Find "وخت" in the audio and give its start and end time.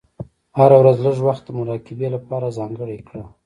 1.27-1.43